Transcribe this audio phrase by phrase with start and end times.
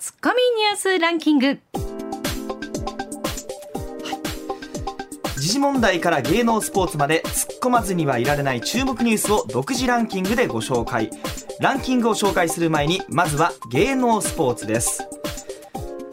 [0.00, 1.60] ツッコミニュースランキング。
[5.36, 11.10] 時事問題から芸能スポーツまで突っ込まずにはいられない注目ニュースを独自ランキングでご紹介。
[11.60, 15.06] ランキングを紹介する前にまずは芸能スポーツです。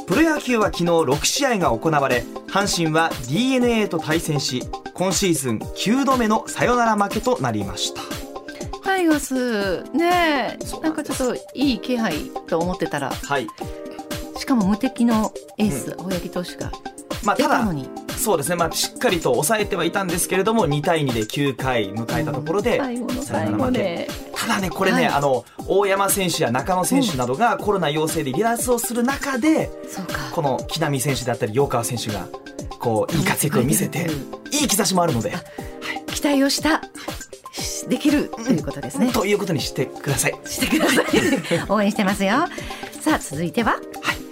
[0.06, 4.64] プロ野球は昨日6試合が行われ阪神は d n a と対戦し
[4.96, 8.27] 今シーズン9度目のサヨナラ負けとなりました。
[8.98, 12.16] タイガースねなんかちょっといい気配
[12.48, 13.48] と思ってたら、はい、
[14.38, 16.72] しかも無敵のエース、うん、青柳投手が
[17.24, 17.68] まあ、ただ
[18.16, 24.08] そうですね、まあ、しっかりと抑えてはいたんですけれども2対2で9回迎えたところで、最後の最後で。
[24.34, 29.70] ただねこれね、はい、あの大山選手や中野選手などがコロナ陽性で離脱をする中で、
[30.32, 32.28] この木浪選手であったり陽川選手が
[32.80, 34.08] こういい活躍を見せて
[34.52, 35.42] いい兆しもあるので、はい、
[36.08, 36.82] 期待をした
[37.88, 39.12] できるということですね。
[39.12, 40.38] ということにしてください。
[40.46, 41.06] してください。
[41.70, 42.46] 応援してますよ。
[43.02, 43.72] さあ続いては？
[43.72, 43.78] は
[44.14, 44.28] い。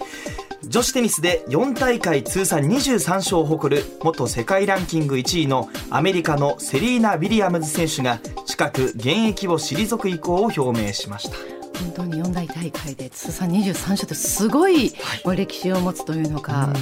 [0.68, 11.38] 女子テニスで4大会通算23勝を誇る元世界ランキング1位のアメリカのセリーナ・ウィリアムズ選手が近く現役を退く意向を表明しました
[11.80, 14.92] 本当に四大大会で通算23勝ってすごい
[15.36, 16.74] 歴史を持つというのか、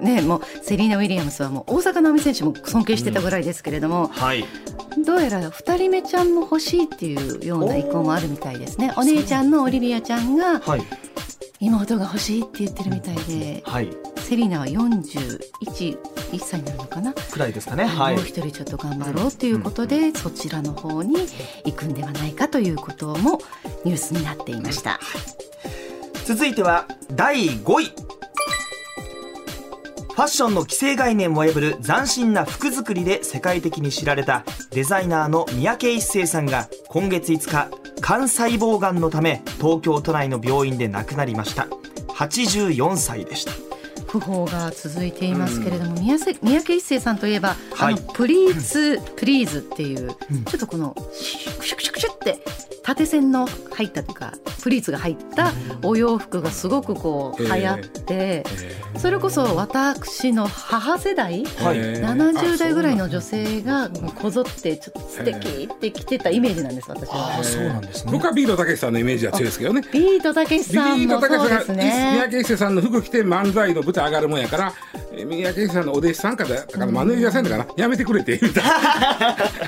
[0.00, 4.44] うん、ね、もうセリーナ・ウィリアムスはもう大坂なおみ選手も尊敬してたぐらいですけれども、うんはい、
[5.04, 8.92] どうやら2人目ちゃんも欲しいっていうような意向もあるみたいですね。
[8.96, 10.82] お姉ちゃんのオリビアちゃんが、はい。
[11.60, 15.40] 妹が欲しいって言ってるみたいで、はい、セリナは41
[16.38, 17.12] 歳になるのかな？
[17.12, 21.16] くらいですかね、はい、もう一人ちょっと頑張ろうということで、うん、そちらの方に
[21.64, 23.40] 行くんではないかということも
[23.84, 25.00] ニュースになっていました、
[26.26, 27.92] 続いては第5位
[30.18, 37.70] ファッションの既成概念を破る斬新な服作りで世界的に知られたデザイナーの三宅一生さんが今月5日
[38.02, 41.68] 肝細胞がんのため東京都内の病院で亡くなりました。
[42.14, 43.52] 84歳でした。
[44.08, 52.40] 訃報が続いていますけれども、うん、三宅一生さんといえば、はい、あのプリーツ、プリーズっていう、うん、ちょっとこのシュクシュクシュクシュって
[52.88, 54.32] 縦線の入ったというか
[54.62, 58.44] プリーツが入ったお洋服がすごくこう流行って、
[58.96, 67.44] それこそ私の母世代、はい、70代ぐらいの女性がこぞってちょっと素敵って着てたイメージなんです私は。
[67.44, 68.12] そうなんですね。
[68.12, 69.82] 僕はビートたけしさんのイメージは強いですけどね。
[69.92, 72.12] ビートたけしさんもそうですね。
[72.14, 74.72] 三宅一生さんの服着て漫才の舞台上がるもんやから、
[75.24, 78.62] 三宅一生さんのお弟子さんかだからマネージャーさんだからやめてくれて言うた。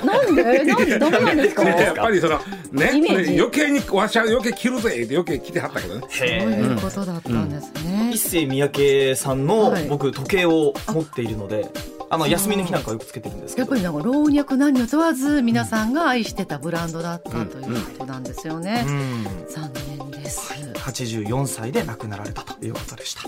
[0.05, 0.43] なんで？
[0.63, 0.97] なんで？
[0.99, 1.63] ダメなんですか？
[1.63, 2.39] やっぱりその
[2.71, 2.91] ね。
[3.37, 6.01] 余計にわしゃ余計着るぜって余計着てはったけどね。
[6.09, 11.69] そういうことだったんですね、うん、一世三宅さんの、僕時計を持っているので
[12.09, 18.85] あの休みの日なんかよくつけてるんですやっぱりなんか老若男女問わず皆さんが愛してたブランドだったということなんですよね、
[19.49, 23.21] 残念です、はい、84歳で亡くなられたということでした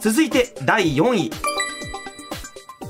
[0.00, 1.30] 続いて第4位。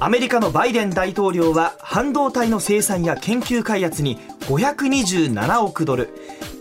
[0.01, 6.11] アメリカのバイデン大統領は半導体の生産や研究開発に527億ドル。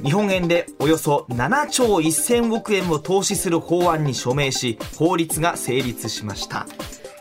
[0.04, 6.66] 日本円でおよそ7兆1000億円を投資する法案に署名し法律が成立しました。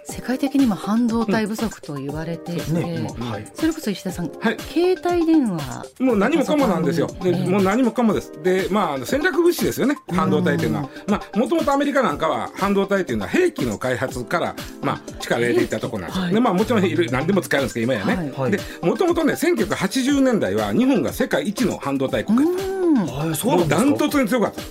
[0.09, 2.75] 世界的にも半導体不足と言われていて、うん。
[2.75, 16.23] ねはい、それこそ石田さん、はい、携帯電話もう何もかもなんですよ、でもう何もかもです、でまあ、戦略物資ですよね、半導体というのは、もともとアメリカなんかは半導体というのは兵器の開発から、まあ、力を入れていったところなんです。
[16.28, 18.33] よ、でまあ、もちろん何でも使えるんですけど、今やね、
[18.83, 22.75] もともとね、1980年代は日本が世界一の半導体国やった。
[22.97, 24.62] もうダントツに強かった。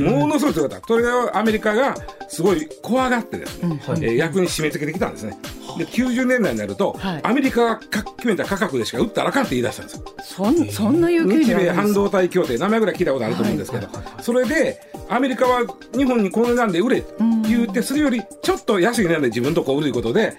[0.00, 0.86] ものすごい強かった。
[0.86, 1.94] それがアメリカが
[2.28, 4.04] すごい怖がってですね、うん。
[4.04, 5.38] えー、役に締め付けてきたんですね。
[5.78, 10.04] で90年代になると、はい、アメリカが決めた価格でしか売ったらあかんって言い出したんですよ。
[10.22, 13.88] そんそんな要求日米半導体協定名前ぐらい聞いたことあると思うんですけど、
[14.20, 15.62] それでアメリカは
[15.94, 17.04] 日本にこの値段で売れ
[17.46, 20.36] 言うてそれよりちょっと安い値段で自分のとこ売るということで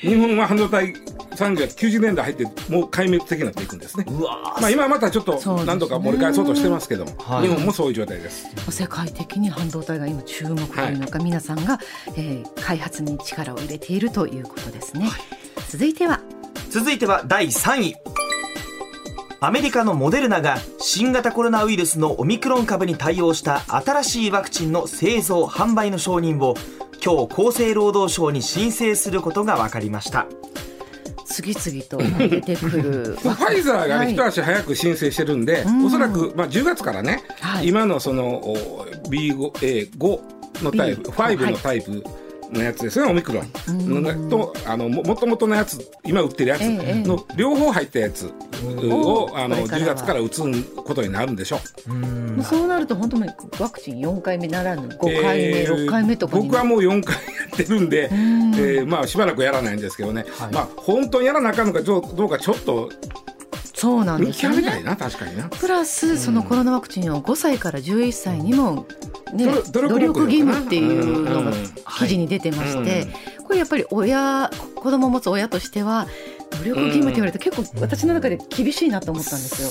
[0.00, 0.94] 日本は半導体
[1.34, 4.04] 産業が90年代入ってもう壊滅的になっていくんですね。
[4.60, 8.48] まあ今はまたちょっと何とか盛り返そうとしてますけども、はい、日本もそういう状態です。
[8.70, 11.78] 世界的に半導体が今注目というのか、はい、皆さんが、
[12.16, 15.06] えー、開発に力を入れているということですね。
[15.06, 15.20] はい、
[15.68, 16.20] 続いては
[16.70, 17.96] 続いては第3位。
[19.40, 26.56] アメリカのモデルナが新型コロナウイルスのオミクロン株に対応した新しいワクチンの製造販売の承認を
[27.04, 30.26] 今日厚生労働省に申請することが分かりました
[31.28, 32.82] 次々と出てくる。
[33.20, 38.40] ファイザーが、ね、一足早く申請してるんで、おそらく、まあ、10月からね、はい、今のその
[39.10, 40.20] B5
[40.62, 42.02] のタイプ、5のタイプ、
[42.52, 44.28] のやつですね、オミクロン。
[44.30, 46.62] と、あの、もともとのやつ、今売ってるやつ。
[46.62, 48.32] の両方入ったやつ。
[48.64, 49.94] をあの10これからは。
[49.94, 50.42] 月から打つ
[50.76, 51.60] ことになるんでしょ。
[51.88, 51.94] う。
[51.94, 57.20] もうそうなると本当にワクチン4回目ならぬ5回目、えー6回目とかに僕はもう4回や
[57.54, 58.52] ってるんで、えん。
[58.52, 60.52] ーまあしばらくやらないんですけどね、はい。
[60.52, 62.90] まあ本当にやらなあかんのかどうどうかちょっと
[63.74, 64.56] そうなん見ですよね。
[64.56, 65.48] 極めたいな、確かにな。
[65.48, 68.86] プラスそのコロナワクチンを5歳から11歳にも、
[69.32, 71.54] ね、努力義務っていうのがうん
[71.98, 73.08] 記事に出てまして、
[73.44, 76.06] これやっぱり親子供を持つ親としては
[76.50, 79.68] 努力義務って言われると結構私の中で厳しいなと思ったんですよ。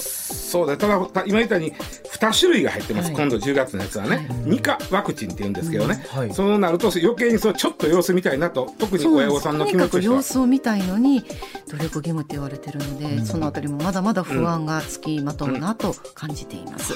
[0.48, 3.16] そうだただた今言ったように2種類が入ってます、はい。
[3.16, 6.34] 今度10月のやつはね、2価ワクチンって言うんですけどね、はい。
[6.34, 8.74] そうなると余計にそうちょっと様子見たいなと。
[8.78, 11.24] 特に親御さんの気持ちと様子を見たいのに
[11.70, 16.94] 努力義務って言われてるので、そのあたりもまだまだ不安がつきまとうなと感じています。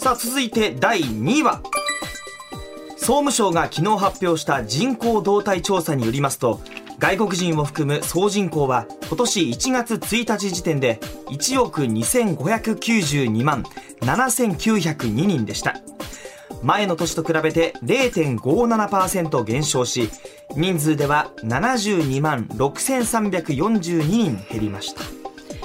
[0.00, 1.60] さあ続いて第2位は。
[2.96, 6.62] 総務省が昨日発表した人口動態調査によりますと
[6.98, 13.62] 外国人を含む総人口は今年1月1日時点で1億2592万
[14.00, 15.76] 7902人でした。
[16.62, 20.08] 前の年と比べて0.57%減少し
[20.56, 25.19] 人数では72万6342人減りました。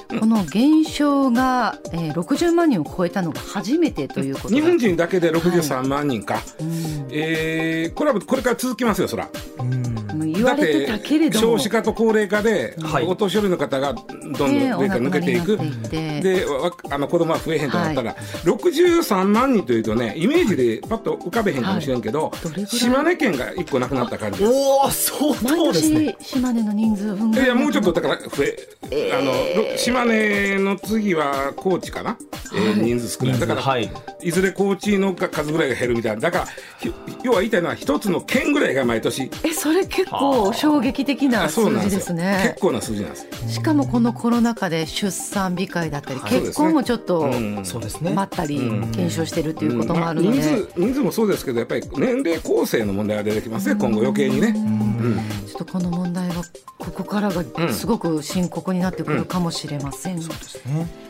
[0.19, 7.07] この減少が、えー、60万人を超えたのが初めてということ日だ本人だけで63万人か、うん。
[7.11, 9.25] えーこれはこれから続きますよそら。
[9.25, 9.31] も
[9.63, 11.57] う言われてたけれども。
[11.57, 13.05] 少子化と高齢化で、はい。
[13.05, 16.39] お年寄りの方がどんどんね上から抜けていく、お亡くなりになっていって。
[16.39, 22.67] でわあの子供は増えへんとなったら、63万人というとねイメージでパッと浮かべへんかもしれんけど、どれぐらい？
[22.67, 24.51] 島根県が1個なくなった感じです。
[24.51, 26.15] おお相毎当ですね。
[26.19, 27.67] 年島根の人数分いがやも。
[27.67, 29.31] うちょっとだから増え、あの
[29.71, 32.17] ろ島根の次は高知かな、
[32.53, 33.39] えー人数少ない。
[33.39, 33.89] だから、はい。
[34.21, 36.21] い、ずれ高知の数ぐらいが減るみたいな。
[36.21, 36.45] だから
[36.79, 39.29] ひ要は言いたいのは一つの県ぐらいが毎年。
[39.43, 42.55] えそれ結構衝撃的な数字ですね。
[42.55, 46.31] 結構な数字なんですしかもこのコロナ禍で出産控えだったりはい。
[46.41, 47.65] 結婚もちょっとうん。
[47.65, 48.11] そうですね。
[48.11, 48.91] 待ったりうん。
[48.91, 55.19] 減少してるっていうこともあるので、まあ人数人数もそうですけどやっぱり年齢構成の問題が出てきますね今後余計にね、うん。
[55.47, 56.43] ちょっとこの問題は
[56.77, 60.25] ここからがすごく深刻になってくるかもしれません、ね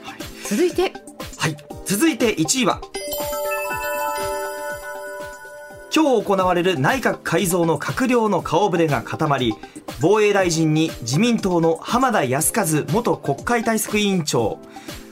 [0.04, 0.94] はい続いて。
[1.38, 2.82] はい、続いて1位は
[5.94, 9.54] 今日行われる内閣改造の閣僚の顔ぶれが固まり
[10.02, 14.60] 防衛大臣に自民党の浜田靖一元国会対策委員長。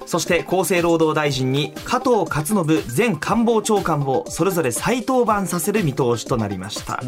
[0.05, 7.01] そして厚生労働大臣に加藤勝信前官房長官をそれぞれ再登板させる見通しとなりました、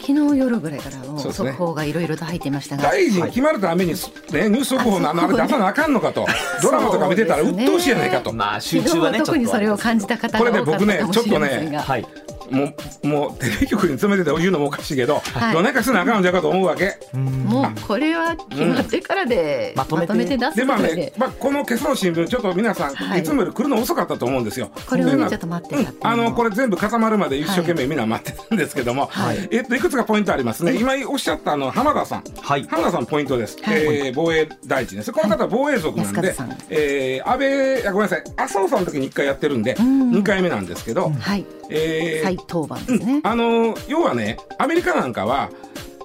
[0.00, 1.50] 昨日夜ぐらいからのそうですね。
[1.50, 6.24] 速報がいろいろと入っていましたが、大臣決まるために、ね、ニュース速報のあれ出さなあかんのかと。
[6.62, 12.06] ドラマとか見てたら鬱陶しいやないかと、まあ集中はねは特にそれを感じた方が多かったかもしれませんが、はい
[12.50, 12.72] も
[13.02, 15.54] うもうテレビ局に詰めてて言うのもおかしいけど、はい。
[15.54, 16.98] どないかせなあかんのじゃかと思うわけ。
[17.14, 20.64] もうこれは決まってからで、まとめて出すで。
[20.64, 23.20] まあね、まあ、この今朝の新聞ちょっと皆さん、はい。
[23.20, 24.70] い、つもより来るの遅かったと思うんですよ。
[24.88, 26.18] これをねちょっと待ってたっていうのうん。
[26.18, 29.48] もあのこれ全部固まるまで一生懸命みんな待ってたんですけども、はい。
[29.50, 30.74] えっといくつかポイントありますね。
[30.76, 32.24] 今おっしゃったあの浜田さん。
[32.40, 32.64] はい。
[32.64, 33.82] 浜田さんポイントです、はい。
[33.82, 35.12] えー防衛大臣です。
[35.12, 38.24] この方は防衛族なんで、安方さんえー安倍ごめんなさい。
[38.36, 39.76] 麻生さんの時に1回やってるんでん。
[39.76, 45.50] 2回目なんですけど、はいえー再登板ですね、あの要はねアメリカなんかは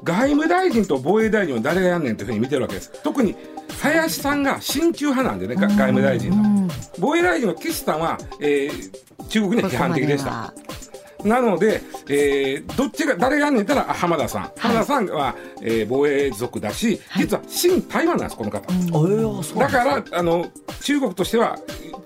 [0.04, 2.92] 外務大臣と防衛大臣を誰がやんねんというふうに見てるわけです。
[3.04, 3.36] 特に
[3.82, 6.38] 林さんが親中派なんでねが外務大臣の。
[6.38, 6.68] うん。
[7.00, 10.54] 防衛大臣の岸さんは、えー中国には批判的でした。
[10.58, 10.62] こ
[11.24, 14.52] なので、えーどっちが誰がやんねたらあ浜田さん。
[14.58, 18.62] 浜田さんは、えー防衛族だし実は新台湾なんですこの方、
[19.60, 20.48] だからあの
[20.82, 21.58] 中国としては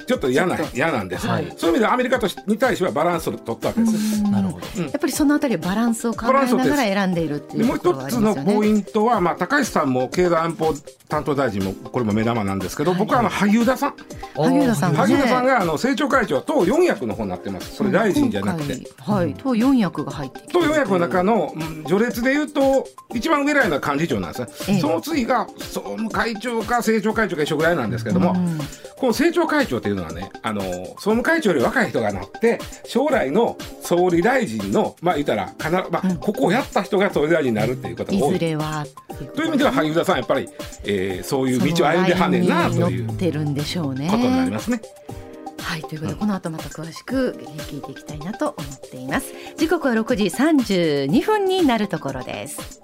[0.08, 1.54] ちょっと嫌な嫌なんです、はい。
[1.58, 4.82] そういう意味でアメリカとしに対してはバランスを取ったわけです、なるほど。
[4.84, 8.54] やっぱりそのあたりバランスを考えながら選んでいるっていでもううところはあ一つのりますよね。
[8.56, 10.74] ポイントは、まあ、高橋さんも経済安保
[11.08, 13.96] 担当大臣もこれも目玉なんですけど、僕はあの萩生田さん、
[14.36, 15.14] 萩生田さんがね。
[15.14, 17.76] 萩生田さんがあの政調会長党四役の方になってます。
[17.76, 18.76] それ大臣じゃなくて。
[19.06, 24.80] はい、党四役が入って党四役の中のうん序列でいうと一番上ぐらいの幹事長なんですね、ええ。
[24.80, 28.34] その次が総務会長か政調会長か一緒ぐらいなんですけども、
[28.98, 38.34] この政調会長っていうのはねあの総務会長より若い人がなって将来の総理大臣のまあ言ったら必ず、まあここをやった人が総理大臣になるっていうこといが多い。
[38.34, 40.50] ずれはとという意味では萩生田さんやっぱり、
[40.84, 44.10] えーそういう道を歩んではんねんなというこに乗ってるんでしょうね。
[44.10, 44.82] とになりますね。
[45.66, 49.34] はいということで、この後また詳しく聞いていきたいなと思っています。
[49.58, 52.82] 時刻は6時32分になるところです。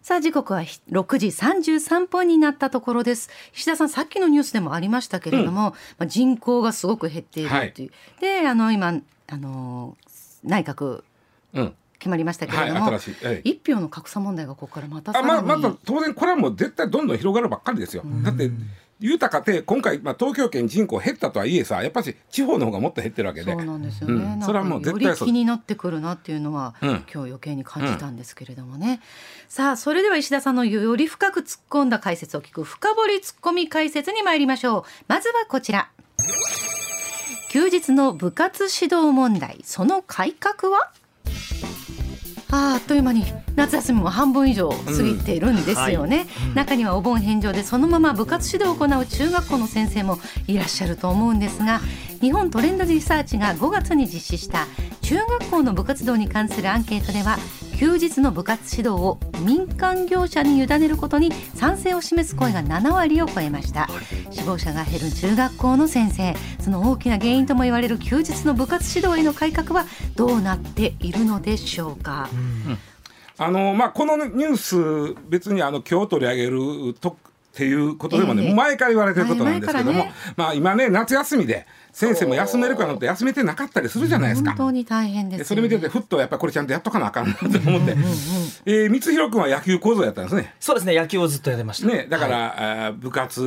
[0.00, 3.28] さあ時刻は6時33分になったところです。
[3.54, 7.90] 石田さんさっきのニュースでもありましたけれども、まあ人口がすごく減っているっていう。
[8.20, 8.94] であの今
[9.26, 9.96] あの
[10.42, 11.04] 内閣
[11.52, 18.02] うん決まりましたけれども、はい新しいはい一票の格差問題がここからまたさあらに、まあまた当然これはもう絶対どんどん広がるばっかりですよ。
[18.22, 18.50] だって
[19.00, 23.52] 豊かって今回、まあ、東京圏人口減ったとはいえさやっぱり地方の方がもっと減ってるわけで。
[23.52, 26.88] そうなんですよね、それはもう絶対気になってくるなっていうのは、うん。
[26.90, 29.00] 今日余計に感じたんですけれどもね、
[29.48, 34.82] さあそれでは石田さんのより深く突っ込んだ解説を聞く深掘り突っ込み解説に参りましょう。
[35.06, 35.90] まずはこちら。
[37.50, 39.60] 休日の部活指導問題。
[39.64, 40.90] その改革は？
[42.50, 43.24] あっという間に
[43.56, 51.80] 夏休みも半分以上過ぎているんですよね、中にはお盆返上でそのまま部活指導を行う中学校の先生もいらっしゃると思うんですが
[52.20, 54.66] 日本トレンドリサーチが5月に実施した
[55.02, 57.38] 中学校の部活動に関するアンケートでは
[57.78, 63.88] 休日の部活指導を民間業者に委ねることに賛成を示す声が7割を超えました。
[64.32, 72.28] 死亡者が減る中学校の先生その大きな原因とも言われる休日の部活指導への改革はどうなっているのでしょうか、
[73.38, 77.14] あのまあこのニュース別にあの今日取り上げるとっ
[77.54, 81.66] ていうことでもね、ええ前から言われてることなんですけども、前々かまあ今ね夏休みで
[81.98, 84.50] 先生も休めるかなって休めてなかったりするじゃないですか。
[84.50, 84.68] 本。
[84.68, 85.38] 当に大変ですよね。
[85.38, 87.96] でそれ見ててふっとやっぱりこれちゃんとやっとかなあかんなと思って、
[88.66, 90.54] えー光弘君は野球講座やったんですね。
[90.60, 91.88] そうですね野球をずっとやってました。
[91.88, 93.40] ねだから、あー部活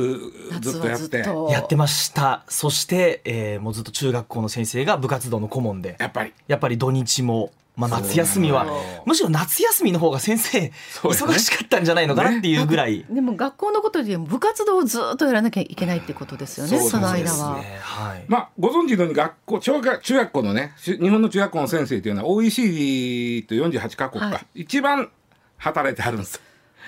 [0.60, 1.18] ずっとやって。
[1.50, 2.44] やってました。
[2.48, 5.96] そして、えーもうずっと中学校の先生が部活動の顧問で。
[5.98, 6.34] やっぱり。
[6.46, 8.66] やっぱり土日も、まあ、夏休みは。
[9.06, 10.70] むしろ夏休みの方が先生
[11.02, 17.56] 忙しかったんじゃないのかなっていうぐらい、でも学校のことで部活動をずっとやらなきゃいけないってことですよねそうその間は。
[17.56, 24.60] ねはいまあご存知のように学校中学中学校のねし日本の中学校の先生というのは OECD と48カ国か、はい。
[24.62, 25.10] 一番
[25.56, 26.34] 働いてはるんです。
[26.34, 26.40] よ。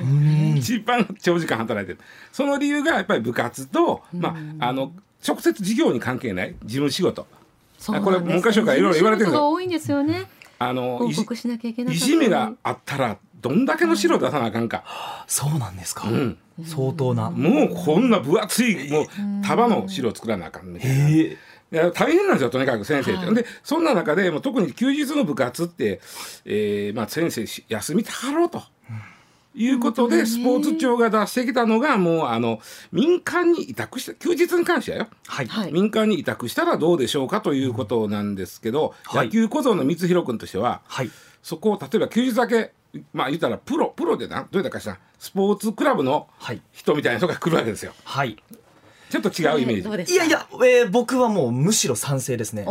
[0.02, 0.56] うん。
[0.56, 1.98] 一番長時間働いてる。
[2.32, 4.92] その理由がやっぱり部活と、まあ、あの
[5.26, 7.26] 直接授業に関係ない事務仕事。
[8.02, 10.26] これ文科省からいろいろ言われてる多いんですよね。
[10.58, 14.84] あのいじ報告しなきゃいけないじめがあったらどんだけの資料出さなあかんか、
[15.26, 19.06] そうなんですか、うん、相当な、もうこんな分厚いもう
[19.46, 20.90] 束の資料作らなあかんみたい
[21.70, 21.90] な。
[21.90, 23.34] 大変なんですよとにかく先生って、はい。
[23.34, 26.00] でそんな中でもう特に休日の部活って、
[26.44, 28.62] えーまあ、先生し休みたはろうと。
[29.54, 35.72] いうことで、スポーツ庁が出してきたのがもうあの民間に委託した休日に関してはよ、はい、はい。
[35.72, 39.26] 民間に委託したらどうでしょうかということなんですけど、はい。
[39.26, 41.10] 野球小僧の光弘君としてははい。
[41.42, 42.72] そこを例えば休日だけ
[43.12, 46.60] まあ言ったらプロプロでなどうやったかしらスポーツクラブのはい。
[46.72, 47.92] 人みたいな人が来るわけですよ。
[48.04, 48.36] はい
[49.10, 52.66] ちょっと違うイメージ、いやいや、えー僕はもうむしろ賛成ですね。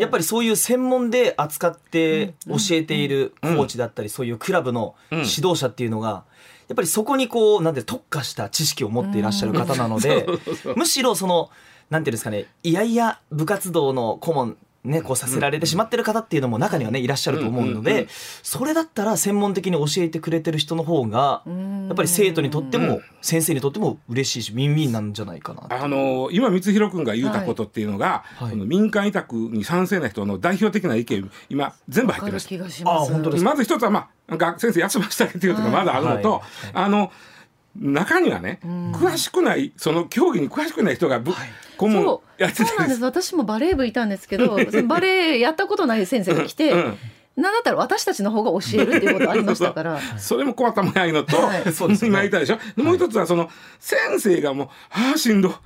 [0.00, 5.18] やっぱりそういう専門で扱って教えているコーチだったり、そういうクラブのうん。
[5.18, 6.24] 指導者っていうのが、
[6.68, 10.26] やっぱりそこにこう、なんて特化した知識を持っていらっしゃる方なので、
[10.74, 11.50] むしろその、
[11.90, 14.56] なんていうんですかね、いやいや部活動の顧問、
[14.86, 18.08] ね、こうさせられてしまってる方っていうのも中にはね、いらっしゃると思うので、
[18.42, 22.86] それだったら専門的に教えてくれてる人の方が、やっぱり生徒にとってうん。
[22.88, 25.66] も、先生にとっても嬉しいし、ウィンウィンなんじゃないかな。
[25.70, 28.50] あの今光弘君が言うたことっていうのが、はい。
[28.50, 33.10] この民間委託に賛成な人の代表的な意見今全部入ってましたわかる気がします。
[33.10, 33.50] あ本当ですか。
[33.50, 36.42] まず一つはまあなんか先生休ませてあげてよとかまだあるのと、はい。
[36.74, 37.10] あの
[37.80, 38.60] 中にはね、
[38.92, 41.32] 詳しくないその競技に詳しくない人が部、
[41.76, 42.42] 顧問そう。
[42.42, 43.02] やってそうなんです。
[43.02, 44.56] 私もバレー部いたんですけど
[44.86, 46.98] バレーやったことない先生が来て、うん。
[47.36, 50.00] なんだったら私たちの方が教えるっていうことありましたから。
[50.18, 51.62] それも困ったもんやいのと、はい。
[51.72, 55.52] そうですね今言ったでしょ、もう一つはその先生がもう「ああしんどい。
[55.52, 55.58] も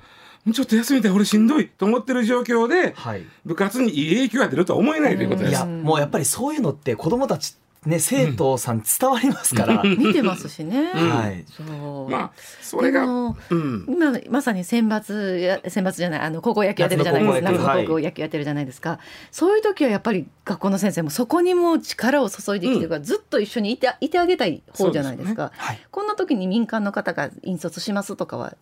[0.47, 1.11] うちょっと休みたい。
[1.11, 3.23] 俺しんどい」と思ってる状況ではい。
[3.45, 5.51] 部活にいい影響が出るとは思えないということです。
[5.51, 9.81] いや、もうやっぱりそういうのって子供たち、ね、生徒さん伝わりますから。
[9.81, 10.91] 見てますしね。
[10.93, 11.43] はい。
[11.49, 12.09] そう。
[12.09, 17.41] まあそれが、うん、今まさに選抜や選抜じゃないあの高校野球やってるじゃないですか。
[17.41, 17.79] 夏夏の高校野球。
[17.79, 18.99] の高校野球やってるじゃないですか、
[19.31, 25.51] そういう時はやっぱり学校の先生もそこにも力を注いできてるから、ずっと一緒にいていてあげたい方じゃないですか。
[25.55, 25.79] はい。
[25.89, 28.55] こんな時に民間の方が引率しますとかは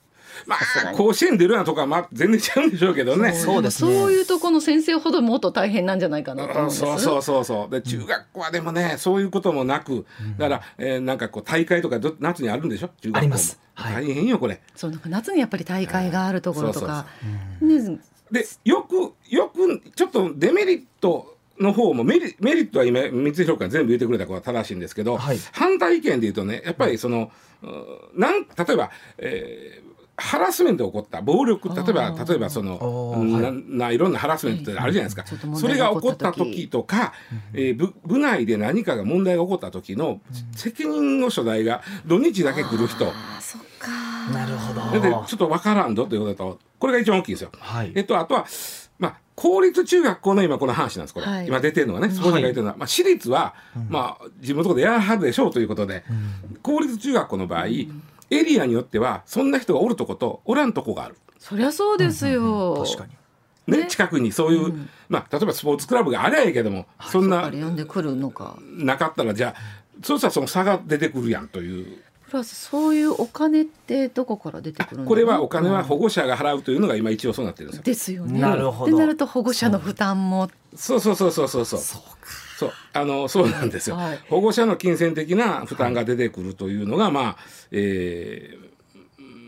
[0.45, 3.33] まあ甲子園出るようなとこはまあ全然違うんでしょうけどね。
[3.33, 3.93] そうですね。
[3.93, 6.79] そういうとこの先生ほどもっと大変なんじゃないかなと思うんです。
[6.79, 7.69] そうそうそうそう。
[7.69, 10.05] で中学校はでもね、そういうこともなく
[10.37, 12.89] だから、えーなんかこう大会とかど夏にあるんでしょ？
[13.01, 13.17] 中学校も。
[13.17, 13.59] あります。
[13.73, 14.05] はい。
[14.05, 14.61] 大変よこれ。
[14.75, 17.05] そうなんか夏にやっぱり大会があるところとか、
[17.61, 17.99] ね
[18.31, 25.39] でよくよくちょっとデメリットの方もメリメリットは今光弘君が全部言ってくれたことは正しいんですけど、はい。
[25.51, 27.31] 反対意見で言うとねやっぱりその、
[27.63, 28.19] うん。
[28.19, 29.88] なん例えば、えー
[30.19, 31.21] ハラスメントが起こった。
[31.21, 33.51] 暴力例えば例えばそのな
[33.87, 37.13] ないろんなハラスメントってあるじゃないですか、ちょっと問それが起こったた時時とか、
[37.53, 40.21] えー部部内で何かが問題が起こった時の
[40.55, 43.05] 責任の所在が土日だけ来る人。
[43.07, 43.89] あーそっか。
[44.33, 44.99] なるほど。
[44.99, 47.51] でちょっと分からんぞということだとこれが一番大きいんですよ。
[47.59, 47.91] はい。
[47.95, 48.45] えっと、あとは、
[48.99, 51.47] まあ、公立中学校の今この話なんですこれ、はい。
[51.47, 53.55] 今出てるのはねスポーツが言ってるのは、まあ、私立は、
[53.89, 56.03] まあ自分のところでやらはるでしょうということで、
[56.61, 57.65] 公立中学校の場合、
[58.29, 61.15] エリアによってはそんな人がおるとことおらんとこがある。
[61.37, 63.77] そりゃそうですよ、確かに。
[63.77, 63.87] ね、ね。
[63.87, 68.57] 近くにそういう、まあ、例えばスポーツクラブがありゃいいけども、そんなそ呼んでくるのか。
[68.61, 71.99] なかったらじゃあそうしたらその差が出てくるやんという。
[72.29, 77.83] プラスそういうお金ってどこから出てくるこれはお金は保護者が払うというのが今一応そうなってるんですよ。
[77.83, 78.39] ですよね。
[78.39, 78.95] なるほど。
[78.95, 80.49] ってなると保護者の負担も。
[80.75, 81.65] そうそうそうそうそう。
[81.65, 81.79] そう。
[81.79, 82.01] そう
[82.93, 84.19] あのそうなんですよ、はい。
[84.29, 87.37] 保護者の金銭的な負担が出てくるというのが、まあ、
[87.71, 88.69] えー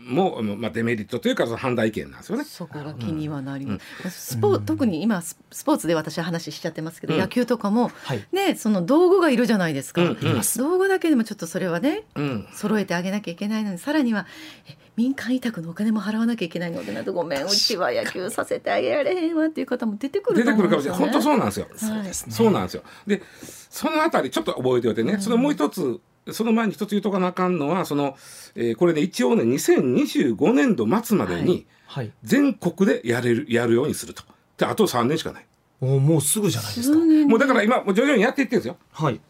[0.04, 2.44] もう、まあ、デメリットというかその反対意見なんですよね。
[2.44, 7.20] そこが気にはなります、スポ特に今ススポーツで私は話しちゃってますけど、うん。
[7.20, 8.24] 野球とかも、はい。
[8.32, 10.18] ねその道具がいるじゃないですか、うん。
[10.20, 12.48] います道具だけでもちょっとそれはねうん。
[12.52, 14.26] 揃えてあげなきゃいけないのにさらには
[14.68, 21.66] え民間委託のお金も払わなきゃいけないのでなとごめんうちは野球させてあげられへんわっていう方も出てくると出てくるかもしれない本当そうなんですよ。
[21.76, 22.82] そうですそうなんですよ。
[23.06, 23.22] で、
[23.70, 28.16] そのあたりちょっと覚えておいてね、そのもう一つ、その前に一つ言うとかなあかんのは、その、
[28.54, 34.22] えーこれね、一応ね、2025年度末までにはい全国でやれる、やるようにすると。
[34.58, 35.46] で、あと3年しかない。
[35.80, 38.76] おもうすぐじゃないですかもうだから今、徐々にやっていってるんですよ。
[38.92, 39.20] はい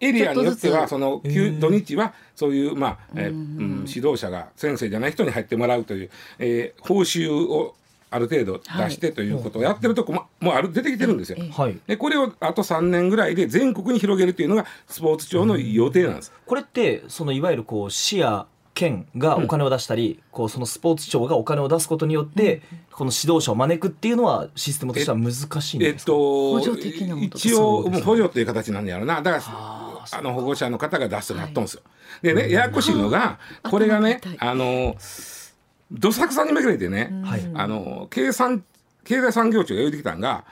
[0.00, 7.74] エリアによっては、その、休土日は、そういう、まあ、えーうん指導者が先生じゃない人に入ってもらうという、えー報酬を
[8.08, 11.38] ある程度出してということをやってるとこも、もうある、出てきてるんですよ。
[11.40, 11.50] ええ。
[11.50, 11.78] はい。
[11.86, 16.32] でこれをあと3年ぐらいで全国に広げるというのがスポーツ庁の予定なんです。
[16.46, 22.60] これってそのいわゆるこう市や県がお金を出したり、こうそのスポーツ庁がお金を出すことによって、
[22.92, 29.22] この指導者を招くっていうのはシステムとしては難しいんえっですか、と、補助的な一応、もう補助という形なんやろな。
[29.22, 29.42] だから、
[30.18, 31.82] あの保護者の方が出すとなっとんですよ。
[32.22, 34.94] でね、ややこしいのが、あこれがねあの、
[35.90, 37.50] どさくさにめくれてね、はい。
[37.54, 38.62] あの、経産、
[39.04, 40.44] 経済産業庁が言うてきたんが、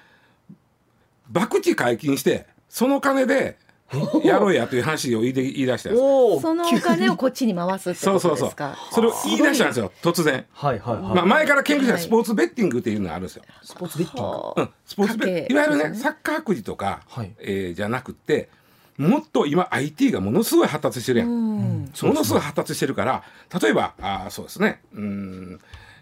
[1.33, 3.59] 博打解禁して、その金で
[4.25, 8.39] やろうやという話を言いで言い出したんですそのお金をこっちに回すってこそうそうそう。
[8.39, 8.79] とですか。。
[8.93, 10.45] それを言い出したんですよ、突然。
[10.53, 13.43] はいはいはい、まあ、前から研究者はいスポーツベッティングっていうのがあるんですよ。
[13.63, 14.31] スポーツベッティング。
[14.31, 15.55] はうん、スポーツベ家計。
[15.55, 17.33] いわゆるねサッカーくじとか、はい。
[17.39, 18.49] えーじゃなくて
[18.97, 21.93] もっと今 IT がものすごい発達してるやん、うん。
[22.03, 23.25] ものすごい発達してるから
[23.61, 24.81] 例えばあーそうですね。
[24.95, 25.61] うん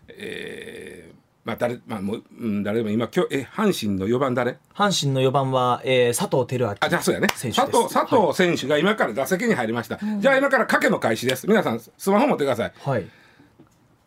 [0.09, 4.59] えーまあ誰まあもう、うん、誰でも今今日え阪神の4番誰？
[4.75, 7.27] 阪神の4番は、えー、佐藤輝明あじゃあそうやね。
[7.29, 7.53] 佐藤
[7.93, 11.49] 佐藤選手が今から打席に入りました、じゃあ今から賭けの開始です。
[11.49, 12.73] 皆さんスマホ持ってください。
[12.85, 13.07] はい。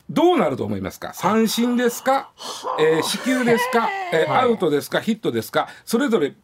[0.09, 1.13] どうなると思いますか？
[1.13, 2.31] 三振ですか、
[2.79, 4.41] えー、四球ですか、えーはい。
[4.43, 5.01] アウトですか？
[5.01, 5.67] ヒットですか？
[5.83, 6.35] それぞれ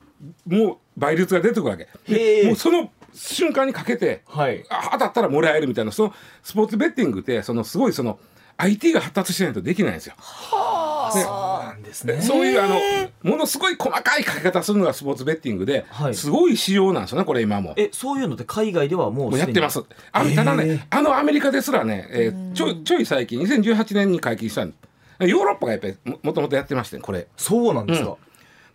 [0.46, 1.88] もう倍率が出てくるわけ。
[2.46, 4.66] もうその瞬間にかけて、はい。
[4.70, 8.20] あ当たったらもらえるみたいなそのスポーツベッティングってそのすごいその
[8.62, 10.16] IT が発達してないとできないんですよ。
[11.12, 12.22] そうなんですね。
[12.22, 12.80] そういうあの
[13.24, 16.16] ものすごい細かい書き方するのがスポーツベッティングで、はい。
[16.16, 17.74] すごい仕様なんですよねこれ今も。
[17.76, 19.84] えそういうのって海外ではもうもうやってます。
[20.12, 24.74] あのただね、あのアメリカですらね、えーちょいちょい最近2018年に解禁したん
[25.20, 27.28] ヨーロッパがやっぱりももともとやってまして、これ。
[27.38, 28.18] そうなんですか、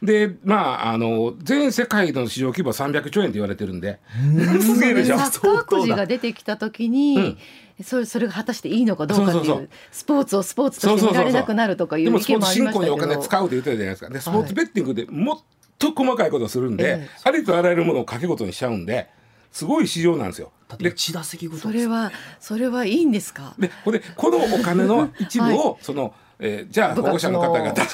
[0.02, 3.98] でまああの全世界の市場規模は300兆円って言われてるんで。
[4.60, 5.18] すげえでしょ。
[5.18, 7.38] サッカーくじが出てきた時に、
[7.82, 9.68] それそれが果たしていいのかどうかっていうそうそうそう。
[9.90, 14.10] スポーツをスポーツとして見られなくなるとかいう意でもスポーツ見もありま振興にお金したけど使うって言ってたじゃないですか。
[14.10, 15.38] でスポーツベッティングでもっ
[15.78, 17.08] と細かいことをするんで、ええ。
[17.24, 19.08] ありとあらゆるものを掛け事にしちゃうんで
[19.50, 20.52] すごい市場なんですよ。
[20.78, 23.54] で1打席ごとそれはそれはいいんですか？
[23.58, 27.84] でこれこのお金の一部を、その、えーじゃあ保護者の方々であ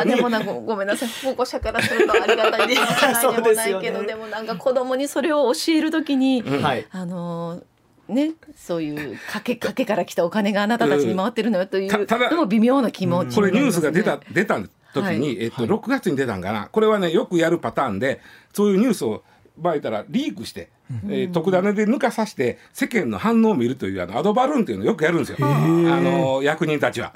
[0.00, 1.08] ーでもなんかごめんなさい。
[1.22, 2.80] 保護者からするとありがたいです。
[3.20, 6.62] でもないけどねでもなんか子供にそれを教えるときに、うん。
[6.62, 6.86] はい。
[6.90, 7.62] あのー
[8.08, 14.58] ね、そういう賭け賭けから来たお金があなたたちに回ってるのよというたただのも微妙な気持ちこれニュースが出た、出た
[14.94, 18.22] 時に、はいえっと、6月に出たんかな、これはね、よくやるパターンで、
[18.54, 19.22] そういうニュースを、
[19.58, 20.70] 場合たらリークして、
[21.08, 25.38] えー特ダネで抜かさして、世間の反応を見るという、あの、アドバルーンっていうのをよくやるんですよ。
[25.40, 27.12] あの、役人たちは。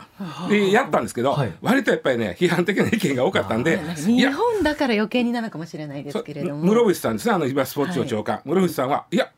[0.51, 8.41] で、やったんですけど、はい割とやっぱりね、批判的な意見が多かったんで、い日や、本だから余計になるかもしれないですけれども室伏さんですね、あの、今スポーツ庁長官。
[8.45, 9.31] 室伏さんは、いや、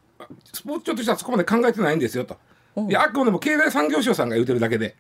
[0.52, 2.36] スポーツ庁としてはそこまで考えてないんですよと。
[2.76, 4.96] いや、あくまでも経済産業省さんが言うてるだけで、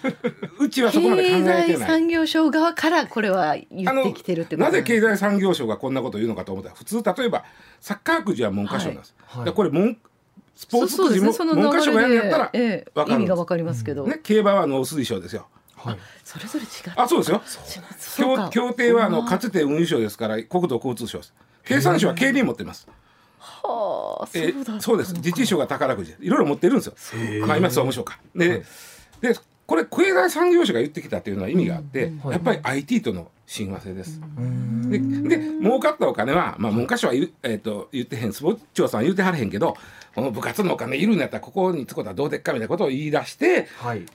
[0.58, 1.66] うちはそこまで考経えてない。
[1.74, 7.44] 済産業省側からこれは言ってきてるってことなぜ経済済産業省がこんなことを言うのかと思ったら普通例えば
[7.80, 9.52] サッカーくじは文科省なんです、はい。
[9.52, 9.98] これ文
[10.56, 15.46] スポーツくじも文科省がやるんやったらええ意味がわかりますけど、ね、競馬は農水省ですよ。
[15.76, 15.98] はい。
[16.24, 17.42] それぞれ違うあそうですよ。
[18.16, 21.34] 協協定はあのかつて運輸省ですから国土交通省です。
[21.64, 22.88] 経産省は経理持ってます
[23.40, 25.14] はあそうです。
[25.14, 26.14] 自治省が宝くじ。
[26.20, 26.94] いろいろ持ってるんですよ。
[27.46, 28.62] まあ今総務省かで,、
[29.20, 29.34] で
[29.66, 32.32] これ経済産業省が言ってきたっていうのは意味があって、はい。
[32.32, 34.20] やっぱり IT との親和性です。
[34.90, 39.76] でで儲かったお金は、まあ、昔は言,、えー、と言ってへんスポーツ庁さんは言ってはれへんけど
[40.14, 44.06] この部活のお金いるんやったらここにつくことはどうでっかみたいなことを言い出してはい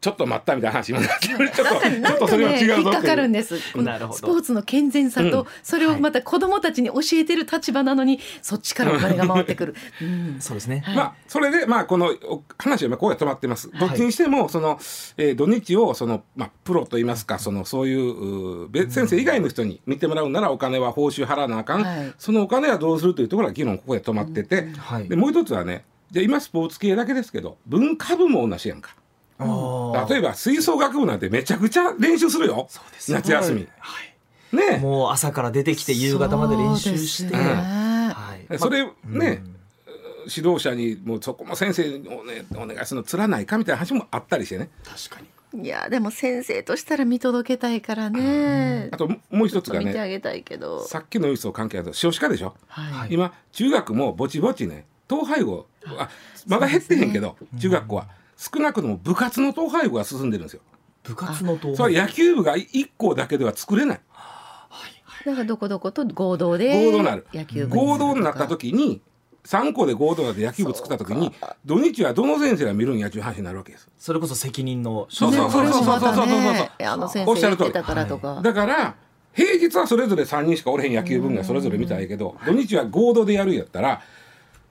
[0.00, 3.06] ちょっと待ったみたいな話 になってるちょっとなんかなんちょっとそれはかね引っか違うぞっていう。
[3.06, 3.72] かるんです。
[3.72, 4.08] こなるほど。
[4.08, 5.46] のスポーツの健全さと、うん。
[5.62, 9.74] それをまた子どもたちに教えてる立場なのに、そっちからお金が回ってくる。
[10.02, 10.36] うん。
[10.40, 10.82] そうですね。
[10.84, 10.96] はい。
[10.96, 13.70] まあ、それで、まあ、このお話は今こうやって止まってます。
[13.78, 14.78] どっちにしても、その、
[15.16, 21.82] えー土日を、その、まあ、プロといいますか、その、そういうう、べ先生以外の人に見てもらうなら、お金は報酬払わなあかん。
[21.82, 22.12] はい。
[22.18, 28.94] そのお金はどうするというところは議論ここで止まってて、はいで、もう一つはね、じゃあ今スポーツ系だけですけど、文化部も同じやんか。
[30.08, 32.66] 例えば、吹奏楽部なんてめちゃくちゃ練習するよ。
[32.68, 33.68] そうですよ夏休み。
[33.78, 34.02] は
[34.52, 34.56] い。
[34.56, 34.78] ね。
[34.78, 37.42] もう朝から出てきて夕方まで練習して、ね。
[37.42, 38.58] はい。
[38.58, 38.92] それま
[39.24, 39.42] ね、
[40.26, 44.70] 指導者にもうそこも先生にお,、ね、お願いするのつらないかみたいな話もあったりしてね。
[44.84, 45.28] 確かに。
[45.52, 48.88] いやでも先生としたら見届けたいからね。
[48.92, 48.96] あ。
[48.96, 50.84] ともう一つがね、見てあげたいけど。
[50.84, 52.54] さっきのニュースと関係あると少子化でしょ。
[52.68, 53.14] はい。
[53.14, 55.66] 今中学もぼちぼちね統廃合。
[55.86, 56.08] あ
[56.46, 58.08] まだ減ってへんけど、中学校は
[58.40, 60.62] 少なくとも部活の統廃合が進んでるんですよ。
[61.02, 64.00] 部活のとそれは野球部が1校だけでは作れない。
[65.26, 67.26] だからどこどこと合同で合同になる
[67.68, 69.02] 合同になった時に
[69.44, 71.34] 3校で合同になって野球部作った時に
[71.66, 73.90] 土日はどの先生が見るんやっていう話になるわけです。
[73.98, 75.66] それこそ責任のそうそうそう。
[75.66, 77.72] そうそうそうそうねあの先生おっしゃる通り。
[77.72, 78.40] 言ってたからとか。
[78.42, 78.94] だから
[79.34, 84.00] 平日はそれぞれ3人しかおれへん野球部がそれぞれ見たらいいけど土日は合同でやるんやったら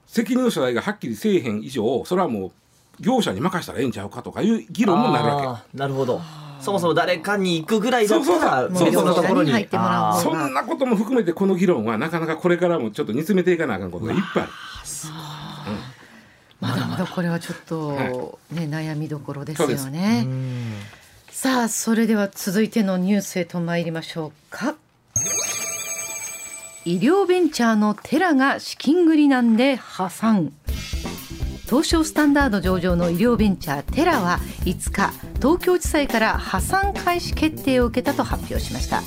[0.06, 2.52] 責任の所在がはっきりせえへん以上それはもう
[3.00, 6.20] 業者に任せたらええんちゃうかとかいう議論もなるわあーなるほど。
[6.60, 9.50] そもそも誰かに行くぐらいだったらのところに。
[9.50, 14.52] 入ってもらうそんなことも含めてこの議論はなかなかこれからもちょっと煮詰めていかなあかんことがいっぱいある。
[16.60, 17.94] まだまだこれはちょっとは
[18.52, 20.24] ね悩みどころですよね。
[20.26, 20.72] うん。
[21.30, 24.74] さあそれでは続いてのニュースへと参りましょうか。
[26.84, 30.52] 医療ベンチャーのテラが資金繰り難で破産。
[31.70, 39.02] 東証スタンダード上場の医療ベンチャーテラは5日東京地裁から破産開始決定を受けたと発表しました。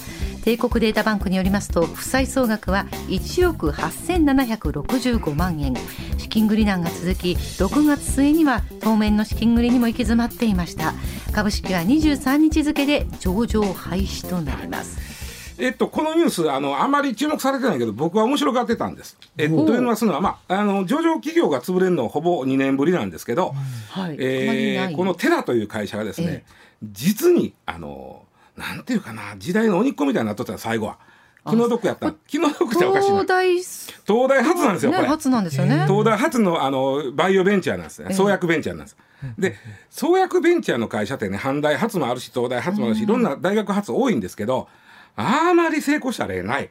[0.46, 5.74] 帝国データバンクによりますと負債総額は1億8765万円。
[6.18, 10.94] 資金繰り難が続き6月末には当面の資金繰りにも行き詰まっていました。
[11.34, 15.13] 株式は23日付で上場廃止となります。
[15.58, 19.18] えっと、このニュースあのあまり注目されてないけど僕は面白がってたんです。
[19.38, 23.54] えっと、というのはその、まあ、あの上場企業が潰れるのはほぼ2年ぶりなんですけど、
[23.90, 24.18] はい。
[24.20, 26.46] えーこのテラという会社がですね、
[26.84, 28.26] 実にあの
[28.58, 30.98] なんていうかな時代の鬼っ子みたいになっとったの最後は。
[31.46, 33.16] 気の毒やった気の毒っておかしいな。
[33.16, 35.04] 東大東大初なんですよ、これ。
[35.04, 35.86] ね初なんですよね。
[35.88, 38.14] 東大初のあのバイオベンチャーなんですね。
[38.14, 38.98] 創薬ベンチャーなんです、
[39.38, 39.56] で
[39.90, 44.68] 創薬ベンチャーの会社ってね阪大初もあるし東大初もあるしいろんな大学初多いんですけど
[45.16, 46.70] あまり成功した例ない。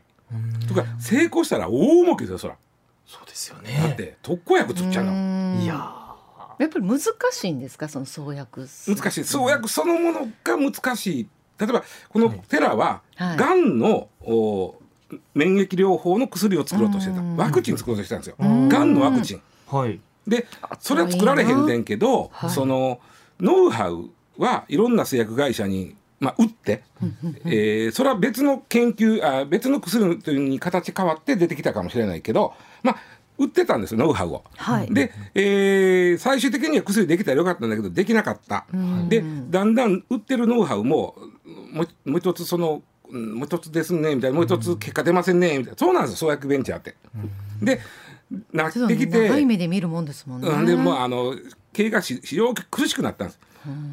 [0.69, 2.57] とか成功したら大儲けですよそら。
[3.07, 5.63] そうですよだっねて特効薬作っちゃうの。
[5.63, 6.03] いや
[6.59, 8.69] やっぱり難しいんですかその創薬。
[8.87, 9.25] 難しい。
[9.25, 11.29] 創薬そのものが難しい。
[11.59, 13.37] 例えばこのテラははい。
[13.37, 14.77] がんのお
[15.35, 17.21] 免疫療法の薬を作ろうとしてた。
[17.21, 17.37] うん。
[17.37, 18.37] ワクチン作ろうとしてたんですよ。
[18.39, 18.69] うん。
[18.69, 19.43] がんのワクチン。
[19.69, 20.01] ーはい。
[20.27, 20.47] で
[20.79, 22.51] それは作られへんねんけど、はい。
[22.51, 23.01] その
[23.41, 26.85] ノウハウはいろんな製薬会社に、まあ、売って、
[27.45, 32.55] えーそれは別の研究あ別の薬というに形変わって出てきたかもしれないけど、
[32.85, 32.97] まあ、
[33.39, 34.45] 売ってたんですよノウハウを。
[34.57, 38.65] はいで、えー最終的には薬できたらよかったんだけどできなかった。
[38.77, 41.17] んでだんだん売ってるノウハウも
[41.73, 46.95] もうもう一つそのうんもう一つですねみたいなもう一つ結果出ませんねみたいなそうなんですよ創薬ベンチャーって。
[47.61, 47.81] で
[48.53, 50.49] なってきて長い目で見るもんですもんね。
[50.49, 51.35] うん、でもうあの
[51.73, 53.41] 経営がし非常に苦しくなったんです。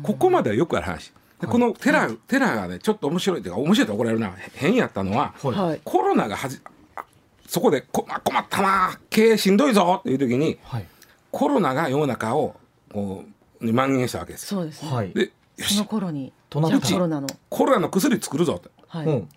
[0.03, 1.11] ここまではよくある話。
[1.39, 5.81] でこのテラ、テラがねちょっと面白いというか面白いと怒られるな変やったのは、はいはい。
[5.83, 6.59] コロナがはじ
[6.95, 7.03] あ
[7.47, 10.85] そこでこあ困ったな経営しんどいぞっていう時にはい
[11.31, 12.55] コロナが世の中を
[12.91, 13.23] こ
[13.61, 14.47] うに蔓延したわけです。
[14.47, 14.91] そうですね。
[14.91, 19.05] はいでよそのし頃にコロナのコロナの薬作るぞってはい。
[19.05, 19.29] うん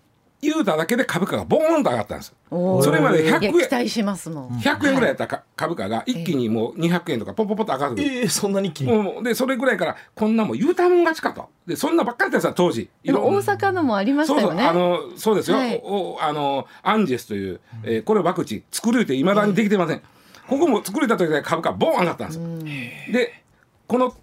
[0.43, 2.35] 言うただけで株価がボーンと上がったんです。
[2.49, 3.53] それまで100いや円。
[3.53, 4.49] 期待しますもん。
[4.59, 7.95] 100円ぐらいやったか株価が一気にもう200円とかポンポンポンと上がる。
[7.99, 8.91] えー、そんなに一気に？
[8.91, 11.49] もうでそれぐらいからこんなもん言うたもん勝ちかと。
[11.65, 14.67] でそんなばっかりだったんですよ当時でも大いろ阪のもありましそうそうたよね。
[14.67, 15.81] あのそうですよ、はい。
[15.83, 20.01] おあのアンジェスという、えーこれワクチン作るっていまだにできてません、
[20.47, 22.39] ここも作れた時で株価ボーン上がったんです。
[22.39, 23.43] よ、で
[23.87, 24.13] この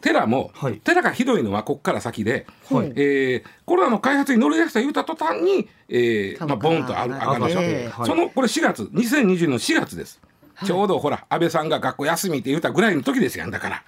[0.00, 0.78] テラも、はい。
[0.78, 2.92] テラがひどいのはここから先で、はい。
[2.96, 8.06] えーコロナの開発に乗り出した言うた途端に、えーまあ、ボンと上がるでしょ、上がってはい。
[8.06, 10.20] そのこれ4月2020年の4月です、
[10.64, 13.82] ちょうどほら安倍さんが学校休みって言うたぐらいの時ですやんだから。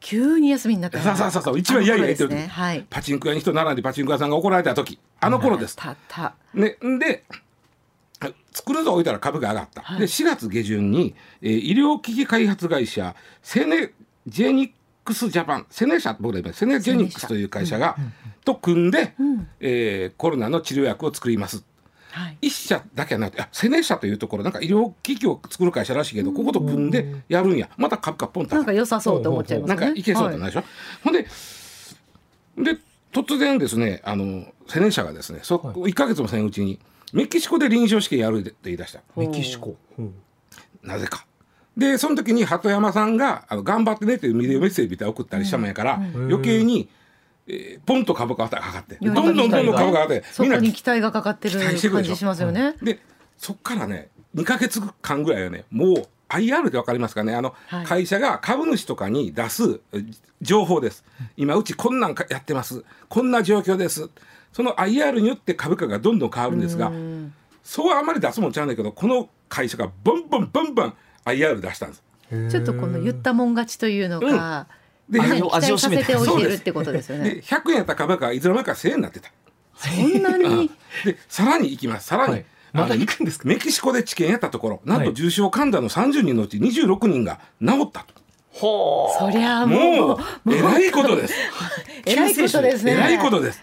[0.00, 1.00] 急に休みになった。
[1.00, 1.58] そうそうそうそう。
[1.58, 2.46] 一番嫌々言ってるね。
[2.46, 2.86] はい。
[2.88, 5.74] パチンコ屋に人並んでパチンコ屋さんが怒られた時あの頃です。
[5.74, 6.34] たった。
[6.54, 7.24] ね、んで
[8.52, 9.98] 作るぞ置いたら株が上がった、はい。
[9.98, 13.92] で4月下旬に、えー医療機器開発会社セネ
[14.26, 14.70] ジェニッ
[15.08, 17.96] クスジャパンセネ社僕ら言いますセネジェニックスという会社が、
[18.44, 19.48] と組んで、ん。
[19.58, 21.64] えーコロナの治療薬を作ります。
[22.10, 22.38] はい。
[22.42, 27.70] 一社だけはなくてあセネ社というところなんか医療機器を作る会社らしいけどここと組んでやるんや。
[27.78, 29.76] また株価ポンとなんか良さそうと思っちゃいますね。
[29.76, 30.64] なんかいけそうじゃないでしょ、
[31.04, 31.22] ほんで
[32.58, 32.78] で
[33.12, 35.74] 突然ですねあのセネ社がですねそはい。
[35.90, 36.78] 1か月もせんうちに
[37.12, 39.00] メキシコで臨床試験やるって言い出した。
[39.16, 39.76] メキシコ。
[40.82, 41.24] なぜか。
[41.78, 46.88] でその時に鳩山さんが「あの頑張ってね」っていうメッセージみたいなの送ったりしたもんやから、余計に、
[47.46, 52.74] えーポンと株価が上がってどんどんどんどん株価が上がってそこみんなに期待がかかってる感じしますよね。
[52.82, 52.98] で
[53.38, 57.34] そっからね2か月間ぐらいはねもう IR って分かりますかね。
[57.34, 57.86] あの、はい。
[57.86, 60.04] 会社が株主とかに出すえ
[60.42, 61.04] 情報です。
[61.36, 62.84] 今うちこんなんかやってます。
[63.08, 64.10] こんな状況です。
[64.52, 67.32] その IR によって株価がどんどん変わるんですがうん。
[67.62, 72.02] そうあんまり出すもんちゃうんだけどこの会社がボンボンボンボン IR 出したんです
[72.50, 74.66] ちょっとこの言ったもん勝ちというのが、
[75.08, 77.42] でね味を味をさせておいてるってことですよねで。
[77.42, 79.30] 100円やった株価がいつの間にか1000円になってた
[79.74, 80.70] そんなに？
[81.04, 83.48] でさらに行きますさらに、はいまだ行くんですか？
[83.48, 88.14] メキシコで治験やったところなんはいと重症患者の30人のうち26人が治ったと。
[88.52, 90.18] ほそりゃももう
[90.50, 91.34] うえらいことです。
[92.04, 92.92] えらいことですね。
[92.92, 93.62] えらいことです。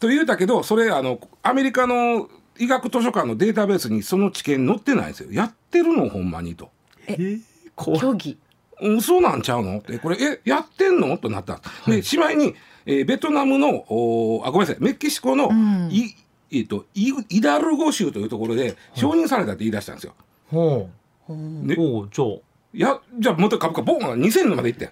[0.00, 5.28] と言うたけどそれあのアメリカの医学図書館のデータベースにその知見載ってないんですよ。
[5.30, 6.70] やってるのほんまにと。
[7.08, 7.38] え。
[7.76, 8.38] 虚偽。
[8.80, 9.78] 嘘なんちゃうの？
[9.78, 11.18] ってこれえやってんの？
[11.18, 11.60] となった。
[11.86, 12.54] でしまいに、
[12.86, 16.14] えーベトナムのおあごめんなさいメキシコの、んい
[16.50, 20.14] えっとイイダルゴ州というところで承認されたって言い出したんですよ。
[20.50, 20.88] ほ
[21.28, 21.80] ねう。
[21.80, 22.28] おうじゃあ。
[22.74, 24.90] いやじゃあまた株価ボーン2000までいってん。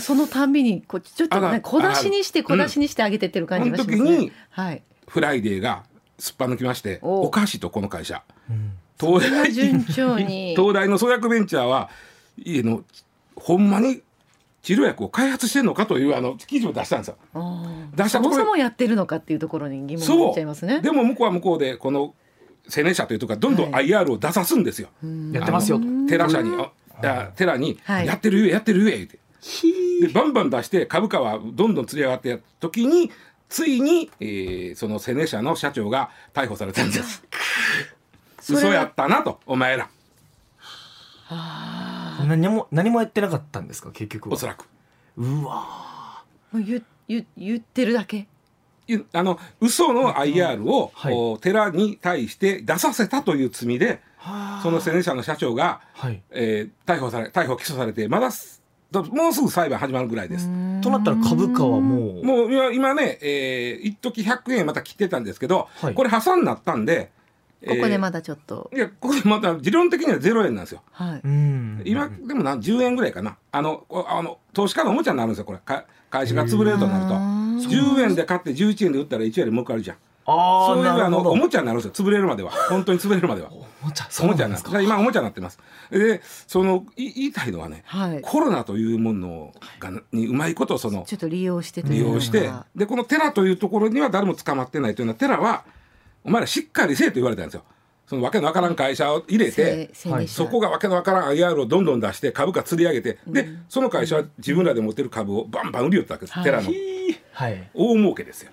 [0.00, 4.32] そのたんびにこうちょっとね小出しにしてあ小出しにしてあげてってる感じがしますねその時に。
[4.50, 4.82] はい。
[5.08, 5.84] フライデーが
[6.18, 8.22] すっぱ抜きましておおかしいとこの会社。
[9.02, 9.20] うん。
[9.20, 10.54] 東大順調に。
[10.58, 11.90] 東大の創薬ベンチャーは
[12.38, 12.84] いいの
[13.36, 14.02] ほんまに
[14.62, 17.16] 治療薬を開発してんのかというあの記事を出したんですよ。
[17.96, 20.80] 出したところそもそもやってるのかっていうところに疑問がいっちゃいますね。
[20.80, 22.14] でも向こうは向こうでこの
[22.76, 24.88] 青年社というとこがどんどんはい IR を出さすんですよ。
[25.02, 25.86] うんやってますよと。
[26.08, 26.70] テラ社にあ
[27.02, 29.18] いやテラにはいやってるゆえやってるゆえって。
[30.02, 33.10] でバンバン出して株価はどんどんつり上がってやった時に
[33.48, 37.24] ついに、えーそのセネ社の社長が逮捕されたんです。
[38.48, 39.88] 嘘やったなとお前ら
[41.28, 44.34] あ何も何もやってなかったんですか結局は？
[44.34, 44.66] おそらく。
[45.16, 45.52] うわ。
[45.54, 46.24] あ。
[46.52, 48.26] もう言言言ってるだけ？
[48.88, 54.00] いあの嘘の IR を、はいお寺に対して出させたという罪で
[54.62, 56.20] そのセネ社の社長が、はい。
[56.30, 58.30] えー逮捕され逮捕起訴されてまだ
[59.12, 60.46] もうすぐ裁判始まるぐらいです。
[60.80, 62.24] となったら株価はもう。
[62.24, 67.12] もう今今ね、えー、一時100円また切ってたんですけど、はいこれ破産になったんで、
[67.66, 68.70] ここでまだだちょっと。
[68.74, 70.82] いやここでまた理論的には0円なんですよ。
[70.92, 71.20] はい。
[71.22, 71.82] うん。
[71.84, 79.96] 今でもな10円ぐらいかなあのこあの投資家のおもちゃになるんですよこれか会社が潰れるとなるとあー10円で買って11円で売ったら1円で儲かるじゃん。
[80.26, 81.08] ああそういうあ。
[81.10, 84.80] のおもちゃになるんですよ潰れるまでは本当に潰れるまではおもちゃおそうもちゃになんですか。
[84.80, 85.58] 今おもちゃになってます
[85.90, 88.20] でそのい言いたいのはねはい。
[88.22, 95.64] コロナというものがにうまいことそのちょっと利用してというのが利用してでこのテラというところには誰も捕まってないというのはテラは
[96.24, 97.64] お前らしっかりせえと言われたんですよ。
[98.10, 106.44] そのわけのわからん会社を入れてはいそこがわけのわからん IR をどんどん出して株価釣り上げてでその会社は自分らで持ってる株をバンバン売りよったわけです、はい。
[106.44, 106.72] テラの。
[107.32, 107.70] はい。
[107.72, 108.50] 大儲けですよ。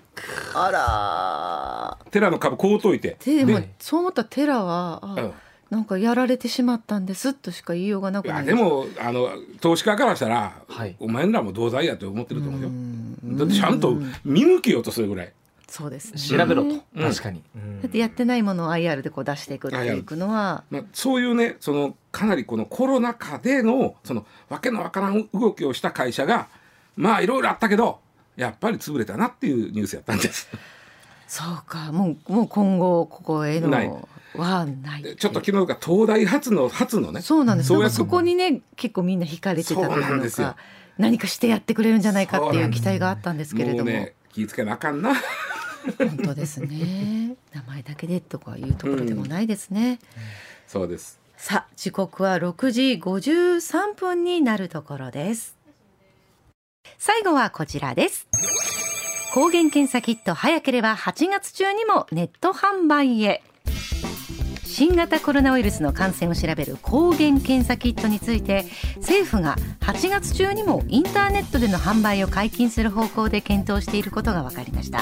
[0.54, 3.16] あらテラの株こうといて。
[3.20, 3.38] ー。
[3.38, 5.32] でもはいそう思ったらテラは、あうん。
[5.70, 9.28] なんかやられてしまったんですとしか言いようがなくいないやでもあの
[9.60, 10.94] 投資家からしたら、はい。
[11.00, 12.68] お前らも同罪やと思ってると思うよ。
[12.68, 13.36] うん。
[13.36, 15.32] だってちゃんと見抜けようとするぐらい
[15.68, 16.38] そうですね。
[16.38, 16.68] 調べろと。
[16.68, 16.82] うん。
[17.10, 17.42] 確かに。
[17.54, 20.64] うんだってやってないものを IR でこう出していくっていくのは。
[20.70, 26.48] まあ、そういうねそのかなりこのコロナ禍でのそのわけのわからん動きをした会社が
[26.96, 28.00] まあいろいろあったけど
[28.36, 30.48] やっぱり潰れたなっていうニュースやったんです。
[31.28, 31.92] そうか。
[31.92, 33.92] もうもう今後ここへのない。
[34.36, 37.20] はないでちょっと昨日が東大初の初のね。
[37.20, 37.68] そうなんです。
[37.68, 40.48] そそこにね結構みんな惹かれてたとそうないうのんですよ。
[40.48, 40.56] か
[40.96, 45.12] 何かしてやってくれるんじゃないかっていう期待があったんですけれども、もうね気ぃつけなあかんな。
[45.96, 47.36] 本当ですね。
[47.52, 49.98] 名前だけでとかいうところでもないですね、
[50.66, 51.18] そうです。
[51.36, 55.56] さあ時刻は6時53分になるところです。
[56.98, 58.26] 最後はこちらです。
[59.32, 63.42] 抗原検査キット早ければ8月中にもネット販売へ。
[64.64, 68.64] 新型コロナウイルスの感染を調べる抗原検査キットについて
[68.98, 75.00] 政府が8月中にもインターネットでの販売を解禁する方向で検討していることが分かりました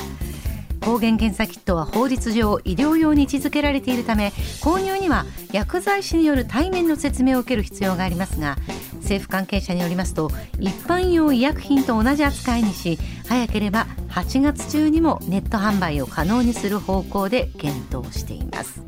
[0.81, 4.29] 抗原検査キットは法律上医療用に位置づけられているため
[4.62, 8.57] 購入には薬剤師による対面の説明を受ける必要がありますが
[8.97, 18.83] 政府関係者によりますと一般用医薬品と同じ扱いにし早ければ8月中にもネット販売を可能にする方向で検討しています。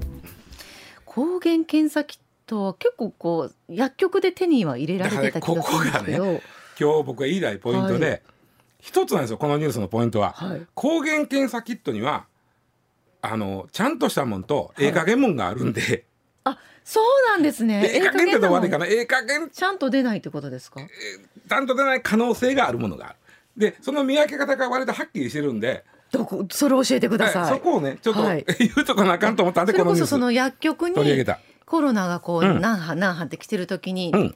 [1.04, 6.42] 抗原検査キットは結構こう薬局で手には入れられてた気がするんですけど、ね、
[6.80, 8.22] 今日僕が言いたいポイントで、はい
[8.88, 12.24] 一つなんですよこのニュースのポイントは、はい、抗原検査キットには
[13.20, 16.06] あのちゃんとしたもんとええ加減もんがあるんで、
[16.44, 17.82] あそうなんですね。
[17.84, 18.86] ええ加減ってと悪いかな？
[18.86, 20.88] ええ加減ちゃんと出ないってことですか、えー、
[21.48, 23.16] ちゃんと出ない可能性があるものがある。
[23.56, 25.84] でその見分け方が割とはっきりしてるんで。
[26.10, 30.08] どこそれ教えてください、はい、そこをねちょっと、はい、言うとかなあかんと思ったんでこのニュース。
[30.08, 30.96] その薬局に
[31.66, 34.34] コロナがこう、うん、何波何波って来てる時に、うん、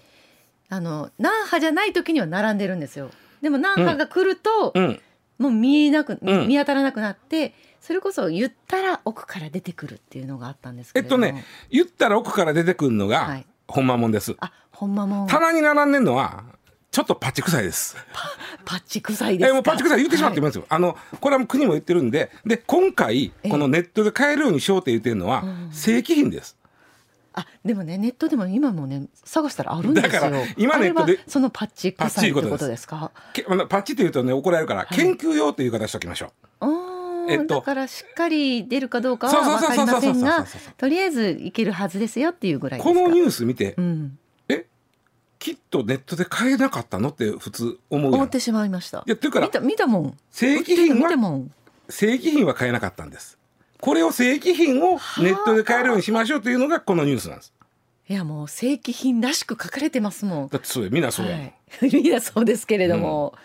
[0.69, 3.11] あの何波じゃない時には並んでるんですよ
[3.43, 5.01] でも何波が来ると、うん。
[5.39, 14.37] もう見えなく、うん、見当たらなくなってそれこそ言ったら奥から出てくるっていうのがあったんですけえっとね言ったら奥から出てくるのが、はい、ほんまもんです。
[14.39, 16.45] あほんまもん棚に並んでるのは
[16.93, 17.97] ちょっとパッチ臭いです。
[18.65, 20.61] パッチ臭いですえもうパッチ臭い言ってしまってますよ。
[20.61, 26.57] はい、あのこれは国も言ってるんで、で今回このネットで買えるようにしようって言ってるのは正規品です。
[27.35, 30.13] あでもねネットでも今もね探したらあるんですよ。
[30.13, 32.87] だから今ネットでそのパッチ臭いってことです。
[32.87, 36.93] かパッチっていうとね怒られるから、はい、研究用という形しておきましょう。
[37.29, 40.45] えっと、だからしっかり出るかどうかは分かりませんが
[40.77, 44.19] とりあえずいけるはずですよっていうぐらいこのニュース見て、うん、
[44.49, 44.67] え
[45.39, 49.05] きっとネットで買えなかったのって普通思う思ってしまいました。
[49.07, 50.19] いやっていうから見た見たもん。
[50.31, 51.11] 正規品は
[51.89, 53.39] 正規品は買えなかったんです
[53.83, 57.53] これを正規品をネットで買えるようにしましょうというのがこのニュースなんです。
[58.09, 60.49] いやもう正規品らしく書かれてますもん。
[60.49, 61.55] だってそうみんなそうや、はい、
[61.93, 63.35] みんなそうですけれども。
[63.35, 63.39] うん、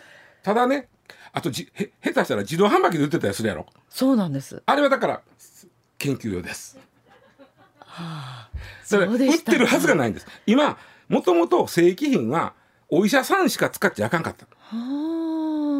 [0.44, 0.86] ただね、
[1.32, 3.66] あとじへ下手したら自動販売機で売ってたりするやろ。
[3.90, 4.62] そうなんです。
[4.64, 5.22] あれはだから
[5.98, 6.78] 研究用です。
[7.80, 8.50] はあ、
[8.88, 10.26] だから売ってるはずがないんです。
[10.46, 12.54] 今もともと正規品は
[12.88, 14.46] お医者さんしか使っちゃあかんかった。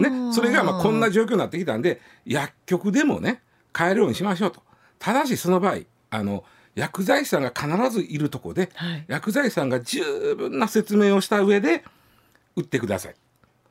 [0.01, 3.43] ね、それがまあこんな状況になってきたんで薬局でもね
[3.79, 4.61] 買えるようにしましょうと
[4.99, 5.79] ただしその場合
[6.11, 6.43] あの
[6.75, 10.03] 薬剤師さんが必ずいるとこで、はい、薬剤師さんが十
[10.35, 11.85] 分な説明をした上で
[12.57, 13.15] 売ってください。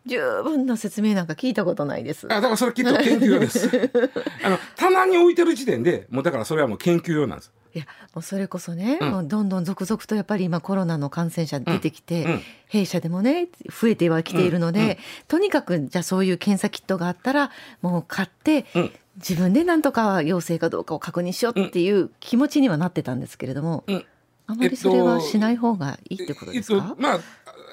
[0.05, 2.25] 十分な説明なんか聞いたことないです。
[2.31, 3.69] あだからそれきっと研究用です。
[4.43, 7.51] あの棚に置いてる時点でもうだからそれはもう研究用なんです。
[7.73, 18.65] いやもうそれこそね、うん、もうどんどん続々とやっぱり今コロナの感染者出てきて、うんうん、弊社でもね増えてはきているので、とにかくじゃあそういう検査キットがあったらもう買って、
[19.17, 24.05] 自分で何とか陽性かどうかを確認しようっていう気持ちにはなってたんですけれども、うん、
[24.45, 27.19] あまりそれはしない方がいいってことですか、えっと、まあ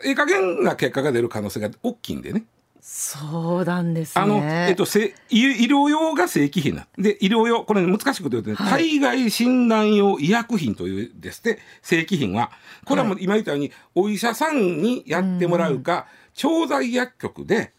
[0.06, 2.44] いい加減な結果が出る可能性が大きいんでね。
[2.86, 12.50] そうなんです、ね、あの、えっと、せ医療用が正規品なで医療用これ難しく言うと、ね、はい、海外診断用医薬品というですね正規品は
[12.84, 17.72] これはもう今言ったように、はい、お医者さんにやってもらうか、調剤薬局で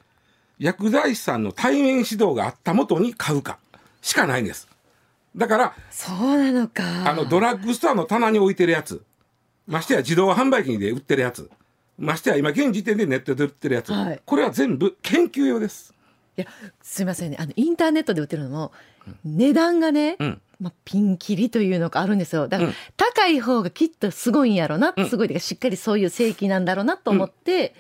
[0.60, 3.58] 薬剤師さんの対面指導があったもとに買うか。
[4.02, 4.68] しかないんです。
[5.36, 7.10] だからそうなのか。
[7.10, 9.04] あのドラッグストアの棚に置いてるやつ。
[9.68, 11.50] ましてや自動販売機で売ってるやつ。
[11.98, 15.94] ましてや今現時点でネットで売ってるやつ、はい、これは全部研究用です。
[16.38, 16.48] いや
[16.82, 17.38] すみませんね。
[17.40, 18.72] あのインターネットで売ってるのも、
[19.24, 22.48] 値段がね、うん、まあ、ピンキリというのがあるんですよ。
[22.48, 25.30] だから、高い方がきっとすごいんやろな、うん、すごい。
[25.34, 27.74] かしっかりそういう正規なんだろうなと思って、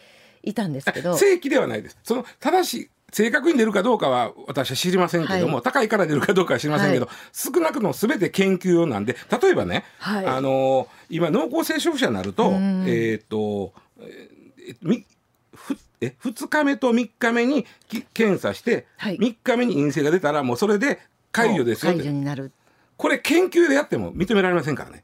[0.46, 1.18] いたんですけど。
[1.18, 1.98] 正規ではないです。
[2.04, 15.06] その正しい正確に出るかどうかは私は知りませんけども、はい、高いから出るかどうかは知りませんけど、はい、少なくとも全て研究用なんで例えばね、はい、あの今濃厚接触者になるとえっ、ー、とえみ
[15.54, 17.66] ふえ2日目と3日目に
[18.14, 21.00] 検査して、はい、3日目に陰性が出たらもうそれで
[21.32, 22.52] 解除ですよ解除になる。
[22.98, 25.04] これ研究でやっても認められませんからね。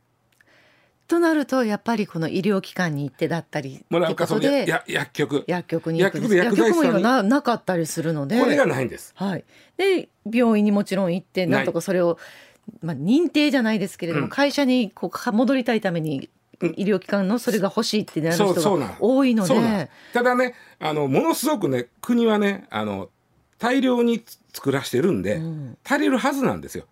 [1.11, 5.43] となるとやっぱりこの医療機関に行ってだったりもらうかそのや薬局。
[5.45, 8.39] 薬局に行く薬局で薬剤師さんにななかったりするので。
[8.39, 9.11] これがないんです。
[9.17, 9.43] はい、
[9.75, 12.17] で病院にもちろん行ってなんとかそれを、
[12.81, 16.29] まあ、認定じゃないですけれども、うん、会社にこう戻りたいために
[16.61, 19.89] 医療機関のそれが欲しいってなる人が多いので。
[20.13, 23.09] ただねあのものすごくね国はねあの
[23.59, 26.85] 大量に作らしてるんで、うん、足りるはずなんですよ。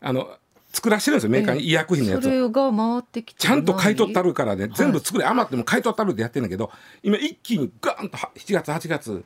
[0.00, 0.36] あの
[0.74, 1.30] 作らしてるんですよ。
[1.30, 6.70] メーカーに医薬品のやつそれが回ってきてちゃんと買い取ったるからね、全部作れ余っても買い取ったるってやってるんだけど
[7.02, 9.24] 今一気にガーンと7月8月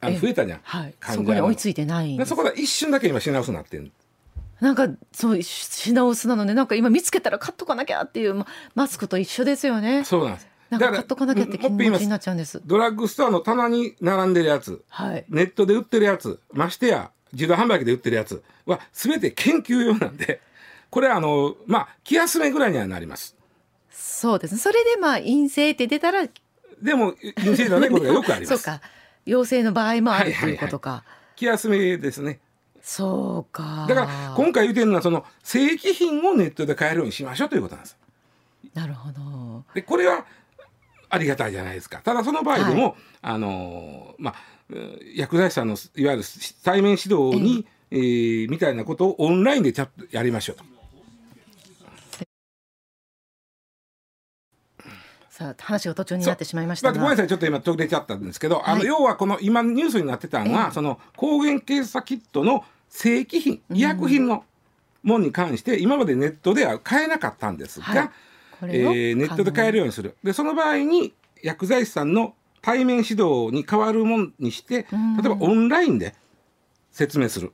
[0.00, 3.90] あの増えたじゃん、はい、そこに追いついてないそこで一瞬だけ今品薄になってる
[4.60, 10.04] なんかそう品薄なのでなんか今見つけたら買っとかなきゃっていうまマスクと一緒ですよね。
[10.04, 10.48] そうなんです。
[10.70, 12.60] なんか買っとかなきゃって気持ちになっちゃうんです。
[12.66, 14.82] ドラッグストアの棚に並んでるやつ。
[14.88, 15.24] はい。
[15.28, 16.40] ネットで売ってるやつ。
[16.52, 20.40] ましてや自動販売機で売ってるやつは全て研究用なんで
[20.90, 23.36] これはあのまあ気休めぐらいにはなります
[23.90, 24.60] そうですね。
[24.60, 26.26] それでまあ陰性って出たら、
[26.82, 28.80] でも陰性じゃないことがよくあります そうか。
[29.26, 31.04] 陽性の場合もあるとはいはいはいいうことか。
[31.36, 32.40] 気休めですね
[32.82, 33.86] そうか。
[33.88, 37.98] だから今回言ってるのはその正規品をネットで買えるようにしましょうということなんです
[38.74, 39.64] なるほど。
[39.74, 40.24] でこれは
[41.10, 44.34] ありがたいじゃないですかただその場合でも、あのまあ
[44.70, 46.24] うん薬剤師さんのいわゆる
[46.64, 50.77] 対面指導に、えーみたいなことをオンラインでちゃんとやりましょうと。
[55.38, 57.16] さあ話が途中になってしまいましたごめんな。
[57.16, 64.42] さいちょっと今途切れちゃったんですけど、あのはい要はこの今ニュースになってたのは、ええその抗原検査キットの正規品医薬品の
[65.04, 68.08] ものに関して今までネットでは買えなかったんですが、はい。
[68.08, 68.12] こ
[68.62, 70.16] えーネットで買えるようにする。
[70.24, 75.16] でその場合に薬剤師さんの対面指導に変わるものにしてうん。
[75.18, 76.16] 例えばオンラインで
[76.90, 77.52] 説明する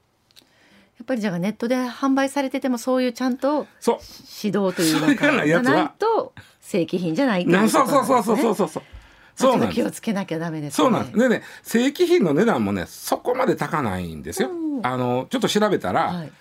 [0.99, 3.99] やっぱりじゃあネットで販売されててもそういうちゃんとそう。
[4.42, 8.36] 指導というかじゃないと正規品じゃないっていなそうことそうそう。
[8.36, 8.82] そうそううそうそう
[9.36, 10.84] そそう気をつけなきゃダメですね。
[10.84, 11.18] そうなんです。
[11.18, 14.51] でね正規品の値段もねそこまで高ないんですよ。
[14.51, 14.86] うん。
[14.86, 16.32] あのちょっと調べたら、はい。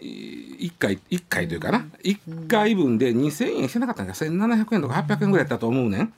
[0.00, 6.12] 1回一回というかな、1回分で2,000円してなかったんか？1,700円とか800円ぐらいだったと思うねん。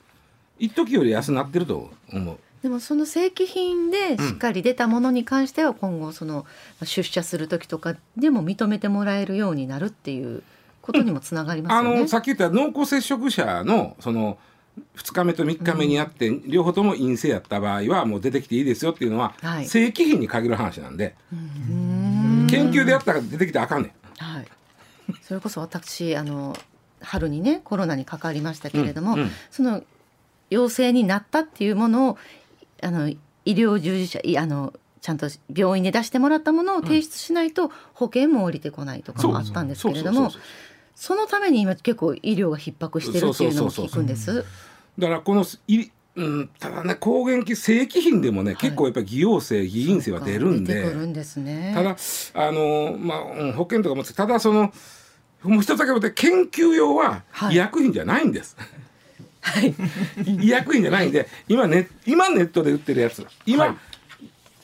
[0.59, 6.43] 一時より安なってると思うでもその正規品でしっかり出たものに関しては今後そのま
[6.81, 10.43] あ出社する時とかでも認めてもらえるようになるっていう
[10.81, 12.01] ことにもつながりますあよね。
[12.01, 14.37] のさっき言った濃厚接触者のその
[14.95, 19.65] 2日目と3日目にやって、両方とも陰性やった場合はもう出てきていいですよっていうのは、はい。
[19.65, 22.47] 正規品に限る話なんで、うん。
[22.47, 24.23] 研究でやったら出てきてあかんねん。
[24.23, 24.47] はい、
[25.21, 26.55] それこそ私あの
[27.01, 29.19] 春にねコロナにかかりましたけれども、うん。
[29.21, 29.31] うん。
[29.49, 29.83] その
[30.49, 32.17] 陽性になったっていうものを
[32.81, 40.31] あの医療従事者いあのちゃんと病院で出してもらったものを提出しないと保険も降りてこないとかもあったんですけれども
[40.95, 44.43] そのために今結構医療が逼迫してるっていうのも聞くんです。
[44.97, 50.91] だからこのいうん、ただね抗原機正規品でもね、結構やっぱり偽陽性偽陰性は出るんで。
[51.13, 51.71] 出ね。
[51.75, 51.95] ただ
[52.33, 54.73] あのまあうん保険とかもただその
[55.43, 57.53] もう一つだけ言って研究用ははい。
[57.53, 58.67] 医薬品じゃないんです、はい、
[60.25, 63.25] 医薬品じゃないんで今ネ今ネットで売ってるやつ。
[63.45, 63.75] 今、はい。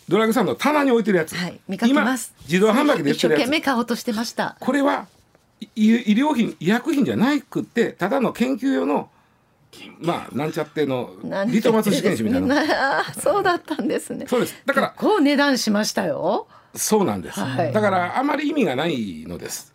[0.10, 2.34] ドラッグストアの棚に置いてるやつ、はい、見かけます。
[2.38, 3.50] 今自動販売機で売っ一生懸てるやつ。
[3.50, 4.58] 命買おうとしてました。
[4.60, 5.08] これは
[5.62, 9.10] い医医療品医薬品じゃなくってただの研究用の
[10.00, 11.12] まあなんちゃっての
[11.48, 12.56] リトマス試験紙みたいな。
[12.66, 13.00] な。
[13.00, 14.28] あーそうだったんですね。
[14.28, 14.56] そうです。
[14.66, 16.48] だからこう値段しましたよ。
[16.76, 17.72] そうなんです、はい。
[17.72, 19.68] だからあまり意味がないのです。
[19.68, 19.73] えー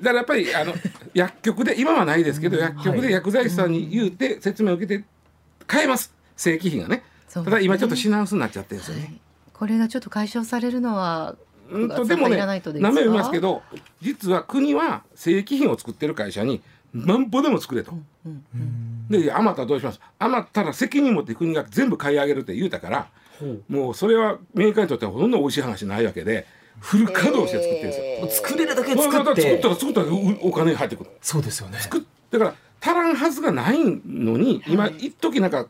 [0.00, 0.74] だからやっぱりあの
[1.14, 5.04] 薬局で今はないですけど薬局で薬剤師さんに言うて説明を受けて
[5.66, 6.12] 買えます。
[6.36, 6.96] 正規品がね。
[6.96, 7.02] ね。
[7.32, 9.20] ただ今ちょっと品薄になっちゃってるんですよね、はい。
[9.52, 11.36] これがちょっと解消されるのは。
[11.70, 12.88] うんと9でもね月いらないとですか？
[12.90, 13.62] なめますけど
[14.00, 16.62] 実は国は正規品を作ってる会社に
[16.94, 17.92] なんぼでも作れと。
[18.24, 18.44] うん
[19.10, 20.00] で余ったらどうします？
[20.18, 23.62] 余ったら責任持って国が全部買い上げるって言うたからほう。
[23.68, 26.46] もうそれはメーカーにとってはほとんど美味しい話ないわけで
[26.80, 28.04] フル稼働して作ってるんですよ。
[28.04, 29.00] えー作れるだけ作
[29.32, 30.10] って作ったら作ったらう
[30.42, 31.10] お金入ってくる。
[31.22, 35.66] そうですよね作っだから足らんはずがないのに今一時なんか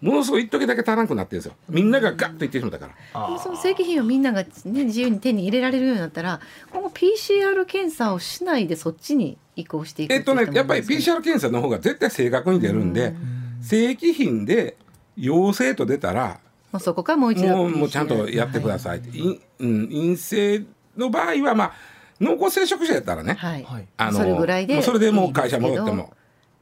[0.00, 1.56] ものすごい一時だけ足らんくなってるんですよ。
[1.68, 2.94] みんながガッと言ってしまったから。
[3.14, 4.48] あーでもその正規品をみんなが、ね、
[4.84, 6.40] 自由に手に入れられるようになったら
[6.72, 13.14] 今後 PCR 検査をしないでそっちに移行していくえっとねやっぱりピ PCR 検査の方が絶対正確に出るんで
[13.62, 14.76] 正規品で
[15.16, 16.40] 陽性と出たら
[16.72, 17.56] もうそこからもう一度。
[17.56, 18.98] もうもうちゃんとやってください。
[18.98, 20.64] って、いうん、陰性
[20.96, 21.72] の場合はまあ
[22.20, 23.86] 濃厚接触者やったらね、はい、はい。
[23.96, 26.14] あのそれぐらいでもうそれでもう会社戻っても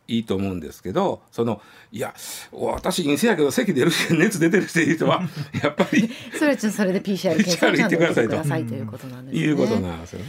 [0.08, 2.14] いいと思うんですけどそのいや
[2.52, 5.22] 私陰性やけど咳出るし熱出てるっていう人は
[5.62, 8.74] やっぱりそれはちょっとそれで PCR 検査をちゃんと受けてください行と。
[8.74, 9.42] いうことなんですね。
[9.42, 10.26] いうことなんですよね。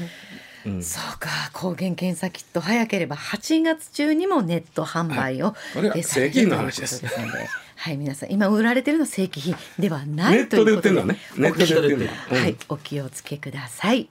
[0.66, 7.04] うんそうか抗原検査キット早ければ8月中にもネット販売を、これはえされる正規品の話です
[7.82, 14.08] はい皆さん今売られてるのは正規品ではないネットで売ってるのはねネットで売ってるのはいお気をつけください。